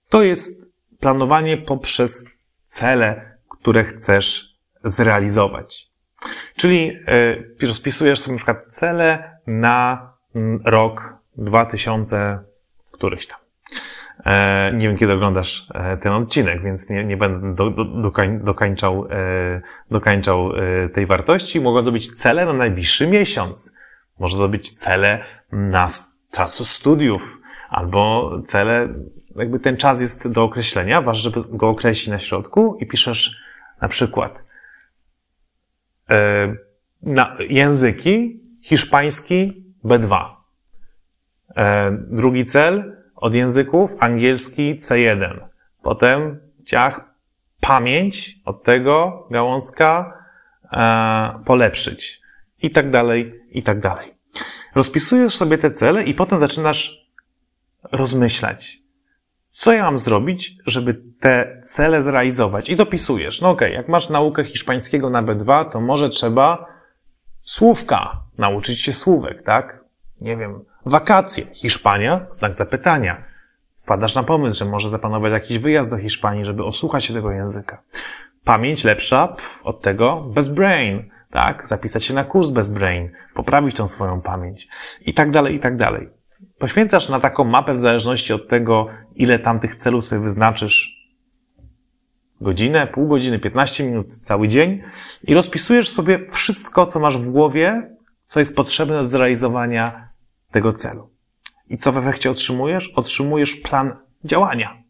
to 0.08 0.22
jest 0.22 0.68
planowanie 1.00 1.56
poprzez 1.56 2.24
cele, 2.78 3.38
które 3.48 3.84
chcesz 3.84 4.58
zrealizować. 4.84 5.88
Czyli 6.56 6.98
e, 7.60 7.66
rozpisujesz 7.66 8.20
sobie 8.20 8.32
na 8.32 8.38
przykład 8.38 8.64
cele 8.70 9.38
na 9.46 10.12
mm, 10.34 10.60
rok 10.64 11.14
2000, 11.36 12.38
któryś 12.92 13.26
tam. 13.26 13.38
E, 14.26 14.72
nie 14.72 14.88
wiem, 14.88 14.96
kiedy 14.96 15.12
oglądasz 15.12 15.66
e, 15.74 15.96
ten 15.96 16.12
odcinek, 16.12 16.62
więc 16.62 16.90
nie, 16.90 17.04
nie 17.04 17.16
będę 17.16 17.54
do, 17.54 17.70
do, 17.70 17.84
dokań, 17.84 18.40
dokańczał, 18.44 19.08
dokańczał 19.90 20.52
tej 20.94 21.06
wartości. 21.06 21.60
Mogą 21.60 21.84
to 21.84 21.92
być 21.92 22.16
cele 22.16 22.46
na 22.46 22.52
najbliższy 22.52 23.06
miesiąc. 23.06 23.72
Może 24.18 24.38
to 24.38 24.48
być 24.48 24.70
cele 24.70 25.24
na 25.52 25.86
czasu 26.32 26.64
studiów, 26.64 27.38
albo 27.68 28.30
cele, 28.46 28.88
jakby 29.36 29.60
ten 29.60 29.76
czas 29.76 30.00
jest 30.00 30.28
do 30.28 30.44
określenia, 30.44 31.02
ważne, 31.02 31.22
żeby 31.30 31.56
go 31.56 31.68
określić 31.68 32.08
na 32.08 32.18
środku 32.18 32.76
i 32.80 32.86
piszesz 32.86 33.36
na 33.80 33.88
przykład 33.88 34.38
e, 36.10 36.54
na 37.02 37.36
języki 37.48 38.40
hiszpański 38.62 39.64
B2. 39.84 40.24
E, 41.56 41.90
drugi 42.10 42.44
cel 42.44 42.96
od 43.16 43.34
języków 43.34 43.90
angielski 44.00 44.78
C1. 44.78 45.40
Potem 45.82 46.40
ciach 46.64 47.00
pamięć 47.60 48.38
od 48.44 48.62
tego 48.62 49.26
gałązka 49.30 50.18
e, 50.72 51.44
polepszyć. 51.44 52.20
I 52.62 52.70
tak 52.70 52.90
dalej, 52.90 53.40
i 53.50 53.62
tak 53.62 53.80
dalej. 53.80 54.14
Rozpisujesz 54.74 55.36
sobie 55.36 55.58
te 55.58 55.70
cele 55.70 56.02
i 56.02 56.14
potem 56.14 56.38
zaczynasz 56.38 57.07
rozmyślać, 57.92 58.78
co 59.50 59.72
ja 59.72 59.82
mam 59.82 59.98
zrobić, 59.98 60.56
żeby 60.66 61.02
te 61.20 61.62
cele 61.66 62.02
zrealizować? 62.02 62.68
I 62.68 62.76
dopisujesz. 62.76 63.40
No 63.40 63.50
okej, 63.50 63.68
okay, 63.68 63.76
jak 63.76 63.88
masz 63.88 64.08
naukę 64.08 64.44
hiszpańskiego 64.44 65.10
na 65.10 65.22
B2, 65.22 65.70
to 65.70 65.80
może 65.80 66.08
trzeba 66.08 66.66
słówka, 67.42 68.22
nauczyć 68.38 68.80
się 68.80 68.92
słówek, 68.92 69.42
tak? 69.42 69.84
Nie 70.20 70.36
wiem, 70.36 70.64
wakacje, 70.86 71.46
Hiszpania, 71.54 72.26
znak 72.30 72.54
zapytania. 72.54 73.24
Wpadasz 73.82 74.14
na 74.14 74.22
pomysł, 74.22 74.58
że 74.58 74.64
może 74.64 74.88
zaplanować 74.88 75.32
jakiś 75.32 75.58
wyjazd 75.58 75.90
do 75.90 75.98
Hiszpanii, 75.98 76.44
żeby 76.44 76.64
osłuchać 76.64 77.04
się 77.04 77.14
tego 77.14 77.30
języka. 77.30 77.82
Pamięć 78.44 78.84
lepsza 78.84 79.36
od 79.64 79.82
tego 79.82 80.16
bez 80.34 80.48
brain, 80.48 81.10
tak? 81.30 81.66
Zapisać 81.66 82.04
się 82.04 82.14
na 82.14 82.24
kurs 82.24 82.50
bez 82.50 82.70
brain, 82.70 83.10
poprawić 83.34 83.76
tą 83.76 83.88
swoją 83.88 84.20
pamięć 84.20 84.68
i 85.00 85.14
tak 85.14 85.30
dalej, 85.30 85.54
i 85.54 85.60
tak 85.60 85.76
dalej 85.76 86.17
poświęcasz 86.58 87.08
na 87.08 87.20
taką 87.20 87.44
mapę 87.44 87.72
w 87.74 87.80
zależności 87.80 88.32
od 88.32 88.48
tego, 88.48 88.86
ile 89.14 89.38
tam 89.38 89.60
tych 89.60 89.74
celów 89.74 90.04
sobie 90.04 90.22
wyznaczysz 90.22 90.98
godzinę, 92.40 92.86
pół 92.86 93.08
godziny, 93.08 93.38
15 93.38 93.84
minut, 93.84 94.14
cały 94.14 94.48
dzień 94.48 94.82
i 95.24 95.34
rozpisujesz 95.34 95.88
sobie 95.88 96.30
wszystko, 96.32 96.86
co 96.86 97.00
masz 97.00 97.18
w 97.18 97.30
głowie, 97.30 97.96
co 98.26 98.40
jest 98.40 98.56
potrzebne 98.56 98.94
do 98.94 99.04
zrealizowania 99.04 100.08
tego 100.50 100.72
celu. 100.72 101.10
I 101.68 101.78
co 101.78 101.92
w 101.92 101.96
efekcie 101.96 102.30
otrzymujesz? 102.30 102.88
Otrzymujesz 102.88 103.56
plan 103.56 103.96
działania. 104.24 104.82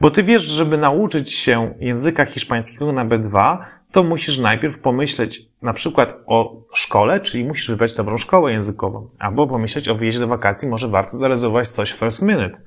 Bo 0.00 0.10
ty 0.10 0.22
wiesz, 0.22 0.42
żeby 0.42 0.78
nauczyć 0.78 1.32
się 1.32 1.74
języka 1.80 2.24
hiszpańskiego 2.24 2.92
na 2.92 3.06
B2, 3.06 3.58
to 3.92 4.02
musisz 4.02 4.38
najpierw 4.38 4.78
pomyśleć 4.78 5.42
na 5.62 5.72
przykład 5.72 6.16
o 6.26 6.56
szkole, 6.72 7.20
czyli 7.20 7.44
musisz 7.44 7.70
wybrać 7.70 7.94
dobrą 7.94 8.18
szkołę 8.18 8.52
językową, 8.52 9.08
albo 9.18 9.46
pomyśleć 9.46 9.88
o 9.88 9.94
wyjeździe 9.94 10.20
do 10.20 10.26
wakacji, 10.26 10.68
może 10.68 10.88
warto 10.88 11.16
zarezerwować 11.16 11.68
coś 11.68 11.92
first 11.92 12.22
minute. 12.22 12.60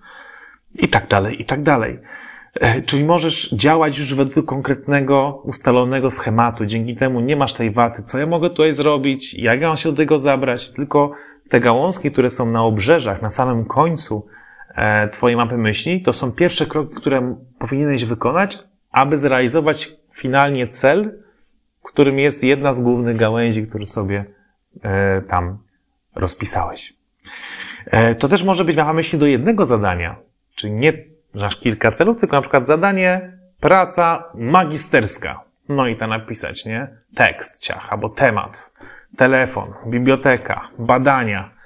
I 0.75 0.88
tak 0.88 1.07
dalej, 1.07 1.41
i 1.41 1.45
tak 1.45 1.63
dalej. 1.63 2.00
E, 2.53 2.81
czyli 2.81 3.05
możesz 3.05 3.50
działać 3.50 4.00
już 4.00 4.15
według 4.15 4.45
konkretnego, 4.45 5.41
ustalonego 5.43 6.09
schematu. 6.09 6.65
Dzięki 6.65 6.95
temu 6.95 7.19
nie 7.19 7.36
masz 7.36 7.53
tej 7.53 7.71
waty, 7.71 8.03
co 8.03 8.19
ja 8.19 8.25
mogę 8.25 8.50
tutaj 8.50 8.71
zrobić, 8.71 9.33
jak 9.33 9.62
ja 9.62 9.67
mam 9.67 9.77
się 9.77 9.91
do 9.91 9.98
tego 9.98 10.19
zabrać, 10.19 10.69
tylko 10.69 11.12
te 11.50 11.59
gałązki, 11.59 12.12
które 12.12 12.29
są 12.29 12.45
na 12.45 12.63
obrzeżach, 12.63 13.21
na 13.21 13.29
samym 13.29 13.65
końcu 13.65 14.25
Twojej 15.12 15.38
mapy 15.38 15.57
myśli, 15.57 16.01
to 16.01 16.13
są 16.13 16.31
pierwsze 16.31 16.65
kroki, 16.65 16.95
które 16.95 17.36
powinieneś 17.59 18.05
wykonać, 18.05 18.59
aby 18.91 19.17
zrealizować 19.17 19.91
finalnie 20.13 20.67
cel, 20.67 21.24
którym 21.83 22.19
jest 22.19 22.43
jedna 22.43 22.74
z 22.74 22.81
głównych 22.81 23.17
gałęzi, 23.17 23.67
które 23.67 23.86
sobie 23.86 24.25
e, 24.83 25.21
tam 25.21 25.57
rozpisałeś. 26.15 26.93
E, 27.86 28.15
to 28.15 28.27
też 28.27 28.43
może 28.43 28.65
być 28.65 28.75
mapa 28.75 28.93
myśli 28.93 29.19
do 29.19 29.25
jednego 29.25 29.65
zadania, 29.65 30.15
czyli 30.55 30.74
nie 30.74 30.93
masz 31.33 31.55
kilka 31.55 31.91
celów, 31.91 32.19
tylko 32.19 32.36
na 32.36 32.41
przykład 32.41 32.67
zadanie 32.67 33.31
praca 33.59 34.24
magisterska. 34.36 35.43
No 35.69 35.88
i 35.88 35.95
tam 35.95 36.09
napisać, 36.09 36.65
nie? 36.65 36.88
Tekst, 37.15 37.63
ciach, 37.63 37.91
albo 37.93 38.09
temat, 38.09 38.71
telefon, 39.17 39.74
biblioteka, 39.88 40.69
badania. 40.79 41.58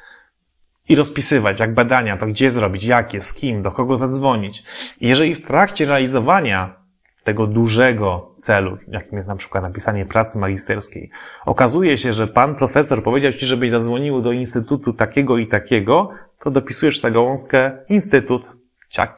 I 0.90 0.96
rozpisywać, 0.96 1.60
jak 1.60 1.74
badania, 1.74 2.18
to 2.18 2.26
gdzie 2.26 2.52
zrobić, 2.52 2.84
jakie, 2.84 3.22
z 3.22 3.34
kim, 3.34 3.62
do 3.62 3.72
kogo 3.72 3.98
zadzwonić. 3.98 4.64
I 5.02 5.08
jeżeli 5.08 5.36
w 5.36 5.46
trakcie 5.46 5.86
realizowania 5.86 6.76
tego 7.24 7.48
dużego 7.48 8.36
celu, 8.40 8.78
jakim 8.88 9.18
jest 9.18 9.28
na 9.28 9.36
przykład 9.36 9.64
napisanie 9.64 10.06
pracy 10.06 10.40
magisterskiej, 10.40 11.10
okazuje 11.46 11.98
się, 11.98 12.14
że 12.14 12.28
pan 12.28 12.56
profesor 12.56 13.04
powiedział 13.04 13.34
ci, 13.34 13.46
żebyś 13.46 13.72
zadzwonił 13.72 14.22
do 14.22 14.32
instytutu 14.32 14.94
takiego 14.94 15.38
i 15.38 15.48
takiego, 15.48 16.10
to 16.40 16.52
dopisujesz 16.52 17.00
za 17.00 17.12
gałązkę 17.12 17.72
instytut 17.90 18.64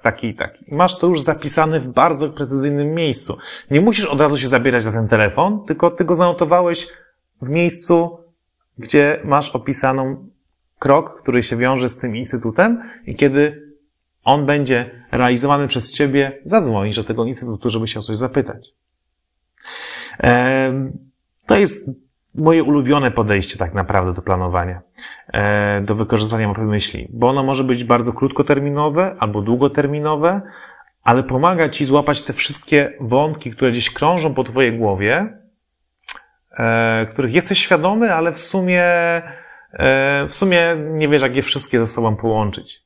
taki 0.01 0.27
i 0.27 0.35
taki. 0.35 0.65
Masz 0.71 0.99
to 0.99 1.07
już 1.07 1.21
zapisane 1.21 1.79
w 1.79 1.87
bardzo 1.87 2.29
precyzyjnym 2.29 2.93
miejscu. 2.93 3.37
Nie 3.71 3.81
musisz 3.81 4.05
od 4.05 4.21
razu 4.21 4.37
się 4.37 4.47
zabierać 4.47 4.83
za 4.83 4.91
ten 4.91 5.07
telefon, 5.07 5.65
tylko 5.65 5.91
ty 5.91 6.05
go 6.05 6.15
zanotowałeś 6.15 6.87
w 7.41 7.49
miejscu, 7.49 8.19
gdzie 8.77 9.19
masz 9.23 9.49
opisaną 9.49 10.29
krok, 10.79 11.21
który 11.21 11.43
się 11.43 11.57
wiąże 11.57 11.89
z 11.89 11.97
tym 11.97 12.15
instytutem 12.15 12.83
i 13.05 13.15
kiedy 13.15 13.65
on 14.23 14.45
będzie 14.45 14.91
realizowany 15.11 15.67
przez 15.67 15.93
ciebie, 15.93 16.39
zadzwonisz 16.43 16.95
do 16.95 17.03
tego 17.03 17.25
instytutu, 17.25 17.69
żeby 17.69 17.87
się 17.87 17.99
o 17.99 18.03
coś 18.03 18.17
zapytać. 18.17 18.69
To 21.45 21.55
jest 21.55 21.89
moje 22.35 22.63
ulubione 22.63 23.11
podejście 23.11 23.57
tak 23.57 23.73
naprawdę 23.73 24.13
do 24.13 24.21
planowania, 24.21 24.81
e, 25.33 25.81
do 25.81 25.95
wykorzystania 25.95 26.47
mapy 26.47 26.61
myśli, 26.61 27.07
bo 27.13 27.29
ono 27.29 27.43
może 27.43 27.63
być 27.63 27.83
bardzo 27.83 28.13
krótkoterminowe 28.13 29.15
albo 29.19 29.41
długoterminowe, 29.41 30.41
ale 31.03 31.23
pomaga 31.23 31.69
ci 31.69 31.85
złapać 31.85 32.23
te 32.23 32.33
wszystkie 32.33 32.93
wątki, 32.99 33.51
które 33.51 33.71
gdzieś 33.71 33.89
krążą 33.89 34.33
po 34.33 34.43
twojej 34.43 34.77
głowie, 34.77 35.37
e, 36.57 37.05
których 37.11 37.33
jesteś 37.33 37.59
świadomy, 37.59 38.13
ale 38.13 38.31
w 38.31 38.39
sumie, 38.39 38.83
w 40.29 40.35
sumie 40.35 40.75
nie 40.77 41.07
wiesz, 41.07 41.21
jak 41.21 41.35
je 41.35 41.41
wszystkie 41.41 41.79
ze 41.79 41.85
sobą 41.85 42.15
połączyć. 42.15 42.85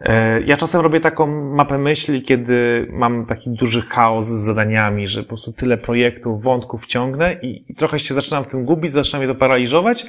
E, 0.00 0.40
ja 0.40 0.56
czasem 0.56 0.80
robię 0.80 1.00
taką 1.00 1.26
mapę 1.26 1.78
myśli, 1.78 2.22
kiedy 2.22 2.86
mam 2.90 3.26
taki 3.26 3.50
duży 3.50 3.82
chaos 3.82 4.26
z 4.26 4.44
zadaniami, 4.44 5.08
że 5.08 5.22
po 5.22 5.28
prostu 5.28 5.52
tyle 5.52 5.78
projektów, 5.78 6.42
wątków 6.42 6.86
ciągnę 6.86 7.34
i, 7.42 7.72
i 7.72 7.74
trochę 7.74 7.98
się 7.98 8.14
zaczynam 8.14 8.44
w 8.44 8.50
tym 8.50 8.64
gubić, 8.64 8.90
zaczynam 8.90 9.22
je 9.22 9.28
to 9.28 9.34
paraliżować 9.34 10.06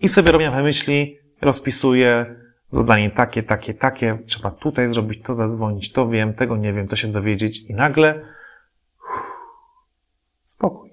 i 0.00 0.08
sobie 0.08 0.32
robię 0.32 0.50
mapę 0.50 0.62
myśli, 0.62 1.18
rozpisuję 1.40 2.36
zadanie 2.70 3.10
takie, 3.10 3.42
takie, 3.42 3.74
takie, 3.74 4.18
trzeba 4.26 4.50
tutaj 4.50 4.88
zrobić, 4.88 5.22
to 5.22 5.34
zadzwonić, 5.34 5.92
to 5.92 6.08
wiem, 6.08 6.34
tego 6.34 6.56
nie 6.56 6.72
wiem, 6.72 6.88
to 6.88 6.96
się 6.96 7.08
dowiedzieć 7.08 7.70
i 7.70 7.74
nagle 7.74 8.14
uff, 8.14 9.24
spokój. 10.44 10.87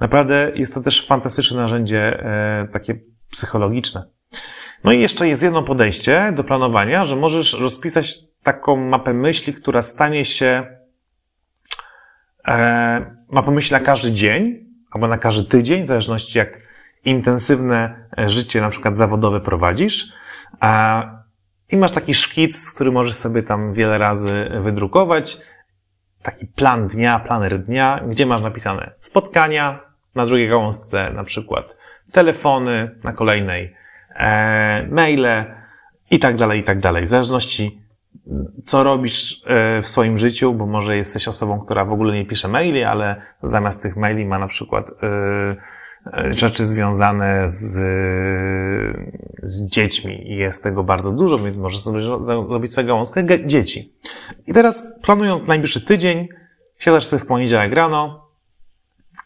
Naprawdę 0.00 0.52
jest 0.54 0.74
to 0.74 0.80
też 0.80 1.06
fantastyczne 1.06 1.56
narzędzie 1.56 2.24
e, 2.24 2.68
takie 2.72 2.98
psychologiczne. 3.30 4.04
No 4.84 4.92
i 4.92 5.00
jeszcze 5.00 5.28
jest 5.28 5.42
jedno 5.42 5.62
podejście 5.62 6.32
do 6.36 6.44
planowania, 6.44 7.04
że 7.04 7.16
możesz 7.16 7.52
rozpisać 7.52 8.14
taką 8.42 8.76
mapę 8.76 9.14
myśli, 9.14 9.54
która 9.54 9.82
stanie 9.82 10.24
się 10.24 10.66
e, 12.48 13.16
mapą 13.30 13.50
myśli 13.50 13.72
na 13.72 13.80
każdy 13.80 14.12
dzień 14.12 14.64
albo 14.90 15.08
na 15.08 15.18
każdy 15.18 15.44
tydzień, 15.44 15.84
w 15.84 15.86
zależności 15.86 16.38
jak 16.38 16.58
intensywne 17.04 18.06
życie 18.26 18.60
na 18.60 18.70
przykład 18.70 18.96
zawodowe 18.96 19.40
prowadzisz. 19.40 20.06
I 21.70 21.76
masz 21.76 21.92
taki 21.92 22.14
szkic, 22.14 22.70
który 22.74 22.92
możesz 22.92 23.14
sobie 23.14 23.42
tam 23.42 23.74
wiele 23.74 23.98
razy 23.98 24.50
wydrukować. 24.62 25.38
Taki 26.24 26.46
plan 26.46 26.88
dnia, 26.88 27.18
planer 27.18 27.58
dnia, 27.58 28.00
gdzie 28.08 28.26
masz 28.26 28.42
napisane 28.42 28.90
spotkania, 28.98 29.80
na 30.14 30.26
drugiej 30.26 30.48
gałązce 30.48 31.10
na 31.10 31.24
przykład 31.24 31.64
telefony, 32.12 32.90
na 33.04 33.12
kolejnej 33.12 33.74
e, 34.16 34.86
maile 34.90 35.44
i 36.10 36.18
tak 36.18 36.36
dalej, 36.36 36.60
i 36.60 36.64
tak 36.64 36.80
dalej. 36.80 37.04
W 37.04 37.08
zależności 37.08 37.84
co 38.62 38.82
robisz 38.82 39.42
e, 39.46 39.82
w 39.82 39.88
swoim 39.88 40.18
życiu, 40.18 40.54
bo 40.54 40.66
może 40.66 40.96
jesteś 40.96 41.28
osobą, 41.28 41.60
która 41.60 41.84
w 41.84 41.92
ogóle 41.92 42.14
nie 42.14 42.26
pisze 42.26 42.48
maili, 42.48 42.84
ale 42.84 43.22
zamiast 43.42 43.82
tych 43.82 43.96
maili 43.96 44.24
ma 44.26 44.38
na 44.38 44.46
przykład 44.46 44.90
e, 44.90 44.94
rzeczy 46.30 46.66
związane 46.66 47.48
z, 47.48 47.72
z 49.42 49.66
dziećmi 49.66 50.32
i 50.32 50.36
jest 50.36 50.62
tego 50.62 50.84
bardzo 50.84 51.12
dużo, 51.12 51.38
więc 51.38 51.56
możesz 51.56 51.80
sobie 51.80 52.02
zrobić 52.22 52.74
sobie 52.74 52.88
gałązkę 52.88 53.46
dzieci. 53.46 53.92
I 54.46 54.52
teraz 54.52 54.86
planując 55.02 55.46
najbliższy 55.46 55.80
tydzień, 55.80 56.28
siadasz 56.78 57.06
sobie 57.06 57.22
w 57.22 57.26
poniedziałek 57.26 57.72
rano 57.72 58.28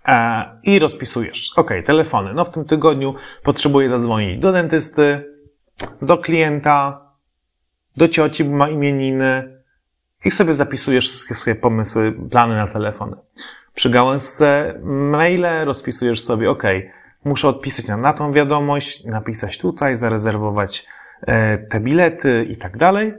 e, 0.08 0.44
i 0.62 0.78
rozpisujesz. 0.78 1.50
Ok, 1.56 1.70
telefony. 1.86 2.34
No 2.34 2.44
w 2.44 2.50
tym 2.50 2.64
tygodniu 2.64 3.14
potrzebuję 3.42 3.88
zadzwonić 3.88 4.40
do 4.40 4.52
dentysty, 4.52 5.24
do 6.02 6.18
klienta, 6.18 7.08
do 7.96 8.08
cioci, 8.08 8.44
bo 8.44 8.56
ma 8.56 8.68
imieniny 8.68 9.58
i 10.24 10.30
sobie 10.30 10.54
zapisujesz 10.54 11.08
wszystkie 11.08 11.34
swoje 11.34 11.56
pomysły, 11.56 12.14
plany 12.30 12.56
na 12.56 12.66
telefony. 12.66 13.16
Przy 13.78 13.90
gałązce 13.90 14.74
maile 14.84 15.64
rozpisujesz 15.64 16.20
sobie, 16.20 16.50
ok, 16.50 16.62
muszę 17.24 17.48
odpisać 17.48 17.86
na, 17.86 17.96
na 17.96 18.12
tą 18.12 18.32
wiadomość, 18.32 19.04
napisać 19.04 19.58
tutaj, 19.58 19.96
zarezerwować 19.96 20.86
e, 21.26 21.58
te 21.58 21.80
bilety 21.80 22.46
i 22.50 22.56
tak 22.56 22.76
dalej. 22.76 23.14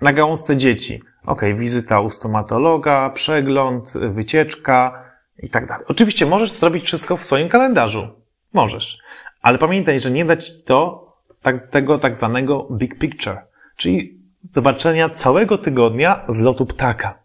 Na 0.00 0.12
gałązce 0.12 0.56
dzieci, 0.56 1.02
ok, 1.26 1.42
wizyta 1.54 2.00
u 2.00 2.10
stomatologa, 2.10 3.10
przegląd, 3.10 3.92
wycieczka 4.10 5.04
i 5.38 5.48
tak 5.48 5.66
dalej. 5.66 5.84
Oczywiście 5.88 6.26
możesz 6.26 6.52
zrobić 6.52 6.84
wszystko 6.84 7.16
w 7.16 7.26
swoim 7.26 7.48
kalendarzu. 7.48 8.08
Możesz. 8.52 8.98
Ale 9.42 9.58
pamiętaj, 9.58 10.00
że 10.00 10.10
nie 10.10 10.24
da 10.24 10.36
ci 10.36 10.62
to 10.62 11.06
tak, 11.42 11.70
tego 11.70 11.98
tak 11.98 12.16
zwanego 12.16 12.68
big 12.70 12.98
picture, 12.98 13.38
czyli 13.76 14.18
zobaczenia 14.50 15.08
całego 15.08 15.58
tygodnia 15.58 16.24
z 16.28 16.40
lotu 16.40 16.66
ptaka. 16.66 17.18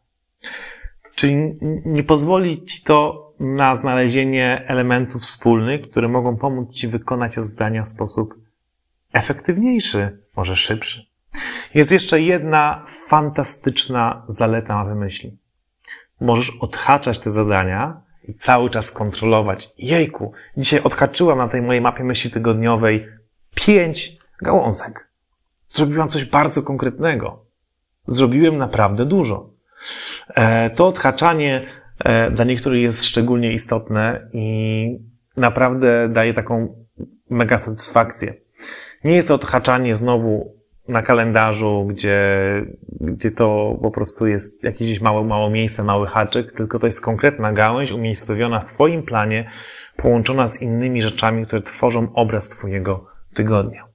Czyli 1.15 1.35
nie 1.85 2.03
pozwoli 2.03 2.65
ci 2.65 2.83
to 2.83 3.25
na 3.39 3.75
znalezienie 3.75 4.65
elementów 4.67 5.21
wspólnych, 5.21 5.89
które 5.89 6.07
mogą 6.07 6.37
pomóc 6.37 6.75
ci 6.75 6.87
wykonać 6.87 7.33
zadania 7.33 7.83
w 7.83 7.87
sposób 7.87 8.35
efektywniejszy, 9.13 10.19
może 10.35 10.55
szybszy. 10.55 11.05
Jest 11.73 11.91
jeszcze 11.91 12.21
jedna 12.21 12.85
fantastyczna 13.07 14.23
zaleta 14.27 14.73
mapy 14.75 14.95
myśli. 14.95 15.37
Możesz 16.21 16.51
odhaczać 16.59 17.19
te 17.19 17.31
zadania 17.31 18.01
i 18.27 18.33
cały 18.33 18.69
czas 18.69 18.91
kontrolować. 18.91 19.69
Jejku, 19.77 20.33
dzisiaj 20.57 20.81
odhaczyłam 20.83 21.37
na 21.37 21.47
tej 21.47 21.61
mojej 21.61 21.81
mapie 21.81 22.03
myśli 22.03 22.31
tygodniowej 22.31 23.07
pięć 23.55 24.17
gałązek. 24.41 25.09
Zrobiłam 25.69 26.09
coś 26.09 26.25
bardzo 26.25 26.63
konkretnego. 26.63 27.45
Zrobiłem 28.07 28.57
naprawdę 28.57 29.05
dużo. 29.05 29.49
E, 30.29 30.69
to 30.69 30.87
odhaczanie 30.87 31.65
e, 31.99 32.31
dla 32.31 32.45
niektórych 32.45 32.81
jest 32.81 33.05
szczególnie 33.05 33.53
istotne 33.53 34.29
i 34.33 34.97
naprawdę 35.37 36.09
daje 36.09 36.33
taką 36.33 36.85
mega 37.29 37.57
satysfakcję. 37.57 38.33
Nie 39.03 39.15
jest 39.15 39.27
to 39.27 39.35
odhaczanie 39.35 39.95
znowu 39.95 40.55
na 40.87 41.01
kalendarzu, 41.01 41.85
gdzie, 41.89 42.21
gdzie 43.01 43.31
to 43.31 43.77
po 43.81 43.91
prostu 43.91 44.27
jest 44.27 44.63
jakieś 44.63 45.01
mało, 45.01 45.23
mało 45.23 45.49
miejsce, 45.49 45.83
mały 45.83 46.07
haczyk, 46.07 46.51
tylko 46.51 46.79
to 46.79 46.85
jest 46.85 47.01
konkretna 47.01 47.53
gałęź 47.53 47.91
umiejscowiona 47.91 48.59
w 48.59 48.73
Twoim 48.73 49.03
planie, 49.03 49.51
połączona 49.97 50.47
z 50.47 50.61
innymi 50.61 51.01
rzeczami, 51.01 51.45
które 51.45 51.61
tworzą 51.61 52.13
obraz 52.13 52.49
Twojego 52.49 53.05
tygodnia. 53.33 53.94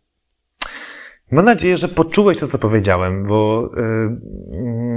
Mam 1.31 1.45
nadzieję, 1.45 1.77
że 1.77 1.89
poczułeś 1.89 2.39
to, 2.39 2.49
co 2.49 2.59
powiedziałem, 2.59 3.27
bo 3.27 3.71
y, 3.77 3.81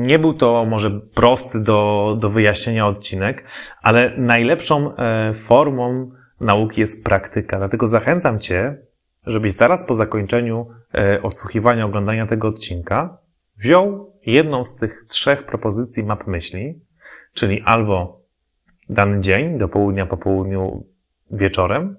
nie 0.07 0.19
był 0.19 0.33
to 0.33 0.65
może 0.65 0.99
prosty 0.99 1.59
do, 1.59 2.15
do 2.19 2.29
wyjaśnienia 2.29 2.87
odcinek, 2.87 3.43
ale 3.81 4.13
najlepszą 4.17 4.95
e, 4.95 5.33
formą 5.33 6.11
nauki 6.39 6.81
jest 6.81 7.03
praktyka. 7.03 7.57
Dlatego 7.57 7.87
zachęcam 7.87 8.39
Cię, 8.39 8.77
żebyś 9.25 9.51
zaraz 9.51 9.85
po 9.85 9.93
zakończeniu 9.93 10.67
e, 10.93 11.21
odsłuchiwania, 11.21 11.85
oglądania 11.85 12.27
tego 12.27 12.47
odcinka 12.47 13.17
wziął 13.57 14.13
jedną 14.25 14.63
z 14.63 14.75
tych 14.75 15.05
trzech 15.07 15.45
propozycji 15.45 16.03
map 16.03 16.27
myśli, 16.27 16.81
czyli 17.33 17.61
albo 17.65 18.21
dany 18.89 19.21
dzień, 19.21 19.57
do 19.57 19.67
południa, 19.67 20.05
po 20.05 20.17
południu, 20.17 20.85
wieczorem, 21.31 21.95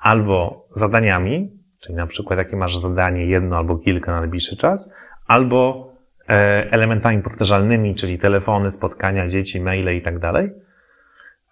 albo 0.00 0.66
zadaniami, 0.72 1.57
czyli 1.80 1.94
na 1.94 2.06
przykład 2.06 2.38
jakie 2.38 2.56
masz 2.56 2.76
zadanie, 2.76 3.26
jedno 3.26 3.56
albo 3.56 3.78
kilka 3.78 4.12
na 4.12 4.20
najbliższy 4.20 4.56
czas, 4.56 4.92
albo 5.26 5.90
e, 6.28 6.32
elementami 6.70 7.22
powtarzalnymi, 7.22 7.94
czyli 7.94 8.18
telefony, 8.18 8.70
spotkania, 8.70 9.28
dzieci, 9.28 9.60
maile 9.60 9.96
i 9.96 10.02
tak 10.02 10.18
dalej. 10.18 10.50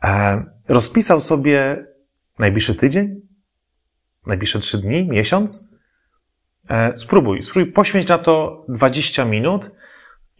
E, 0.05 0.45
rozpisał 0.69 1.21
sobie 1.21 1.87
najbliższy 2.39 2.75
tydzień, 2.75 3.21
najbliższe 4.27 4.59
trzy 4.59 4.79
dni, 4.79 5.09
miesiąc. 5.09 5.69
E, 6.69 6.99
spróbuj, 6.99 7.43
spróbuj 7.43 7.73
poświęć 7.73 8.09
na 8.09 8.19
to 8.19 8.65
20 8.69 9.25
minut 9.25 9.71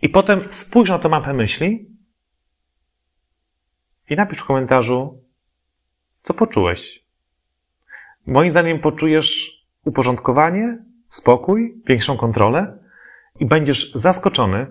i 0.03 0.09
potem 0.09 0.41
spójrz 0.49 0.91
na 0.91 0.99
tę 0.99 1.09
mapę 1.09 1.33
myśli 1.33 1.91
i 4.11 4.17
napisz 4.17 4.39
w 4.39 4.45
komentarzu, 4.45 5.23
co 6.23 6.35
poczułeś. 6.35 7.05
Moim 8.27 8.51
zdaniem 8.51 8.79
poczujesz 8.79 9.56
uporządkowanie, 9.87 10.79
spokój, 11.09 11.83
większą 11.87 12.17
kontrolę 12.17 12.79
i 13.41 13.47
będziesz 13.47 13.93
zaskoczony, 13.95 14.67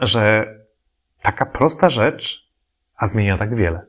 że 0.00 0.54
taka 1.22 1.46
prosta 1.46 1.90
rzecz, 1.90 2.50
a 2.96 3.06
zmienia 3.06 3.38
tak 3.38 3.54
wiele. 3.54 3.86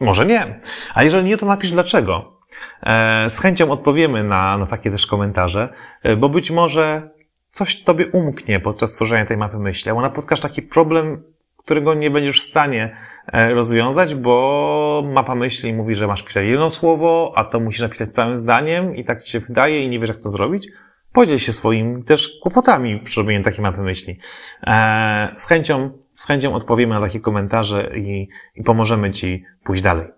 Może 0.00 0.26
nie. 0.26 0.60
A 0.94 1.02
jeżeli 1.02 1.28
nie, 1.28 1.36
to 1.36 1.46
napisz 1.46 1.70
dlaczego. 1.70 2.38
E, 2.82 3.30
z 3.30 3.38
chęcią 3.38 3.70
odpowiemy 3.70 4.24
na, 4.24 4.58
na 4.58 4.66
takie 4.66 4.90
też 4.90 5.06
komentarze, 5.06 5.68
e, 6.02 6.16
bo 6.16 6.28
być 6.28 6.50
może 6.50 7.10
coś 7.50 7.82
tobie 7.82 8.06
umknie 8.06 8.60
podczas 8.60 8.92
tworzenia 8.92 9.26
tej 9.26 9.36
mapy 9.36 9.58
myśli, 9.58 9.88
albo 9.88 10.02
napotkasz 10.02 10.40
taki 10.40 10.62
problem, 10.62 11.22
którego 11.56 11.94
nie 11.94 12.10
będziesz 12.10 12.40
w 12.40 12.50
stanie 12.50 12.96
rozwiązać, 13.32 14.14
bo 14.14 15.02
mapa 15.12 15.34
myśli 15.34 15.72
mówi, 15.72 15.94
że 15.94 16.06
masz 16.06 16.22
pisać 16.22 16.46
jedno 16.46 16.70
słowo, 16.70 17.32
a 17.36 17.44
to 17.44 17.60
musisz 17.60 17.80
napisać 17.80 18.10
całym 18.10 18.36
zdaniem 18.36 18.96
i 18.96 19.04
tak 19.04 19.22
ci 19.22 19.30
się 19.30 19.40
wydaje 19.40 19.84
i 19.84 19.88
nie 19.88 20.00
wiesz, 20.00 20.08
jak 20.08 20.18
to 20.18 20.28
zrobić. 20.28 20.68
Podziel 21.12 21.38
się 21.38 21.52
swoimi 21.52 22.04
też 22.04 22.38
kłopotami 22.42 23.00
przy 23.00 23.20
robieniu 23.20 23.44
takiej 23.44 23.62
mapy 23.62 23.80
myśli. 23.80 24.18
E, 24.66 25.32
z 25.36 25.46
chęcią, 25.46 25.90
z 26.14 26.26
chęcią 26.26 26.54
odpowiemy 26.54 26.94
na 26.94 27.00
takie 27.00 27.20
komentarze 27.20 27.90
i, 27.96 28.28
i 28.54 28.62
pomożemy 28.62 29.10
Ci 29.10 29.44
pójść 29.64 29.82
dalej. 29.82 30.17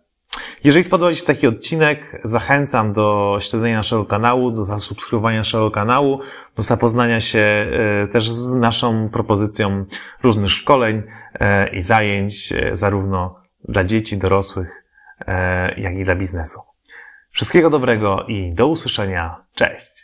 Jeżeli 0.65 0.85
spodobał 0.85 1.13
Ci 1.13 1.21
się 1.21 1.27
taki 1.27 1.47
odcinek, 1.47 2.21
zachęcam 2.25 2.93
do 2.93 3.39
śledzenia 3.41 3.77
naszego 3.77 4.05
kanału, 4.05 4.51
do 4.51 4.65
zasubskrybowania 4.65 5.39
naszego 5.39 5.71
kanału, 5.71 6.21
do 6.57 6.63
zapoznania 6.63 7.21
się 7.21 7.39
e, 7.39 8.09
też 8.09 8.31
z 8.31 8.55
naszą 8.55 9.09
propozycją 9.09 9.85
różnych 10.23 10.51
szkoleń 10.51 11.03
e, 11.35 11.69
i 11.77 11.83
zajęć, 11.83 12.53
e, 12.53 12.77
zarówno 12.77 13.41
dla 13.69 13.85
dzieci, 13.85 14.19
dorosłych, 14.19 14.85
jak 15.77 15.95
i 15.95 16.05
dla 16.05 16.15
biznesu. 16.15 16.61
Wszystkiego 17.31 17.71
dobrego 17.71 18.25
i 18.29 18.55
do 18.55 18.67
usłyszenia. 18.67 19.45
Cześć! 19.55 20.00